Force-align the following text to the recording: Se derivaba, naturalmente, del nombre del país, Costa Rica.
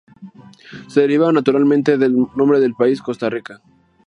Se 0.87 1.01
derivaba, 1.01 1.31
naturalmente, 1.31 1.95
del 1.99 2.15
nombre 2.35 2.59
del 2.59 2.73
país, 2.73 3.03
Costa 3.03 3.29
Rica. 3.29 3.61